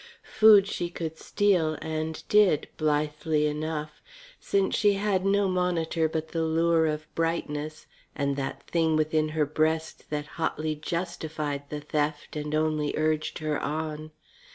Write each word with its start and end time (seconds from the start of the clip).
Food 0.35 0.65
she 0.65 0.89
could 0.89 1.19
steal 1.19 1.75
and 1.79 2.23
did, 2.27 2.67
blithely 2.75 3.45
enough, 3.45 4.01
since 4.39 4.75
she 4.75 4.93
had 4.93 5.23
no 5.27 5.47
monitor 5.47 6.09
but 6.09 6.29
the 6.29 6.41
lure 6.41 6.87
of 6.87 7.05
brightness 7.13 7.85
and 8.15 8.35
that 8.35 8.63
Thing 8.63 8.95
within 8.95 9.29
her 9.37 9.45
breast 9.45 10.09
that 10.09 10.25
hotly 10.41 10.73
justified 10.73 11.69
the 11.69 11.81
theft 11.81 12.35
and 12.35 12.55
only 12.55 12.95
urged 12.97 13.37
her 13.37 13.59
on. 13.61 14.09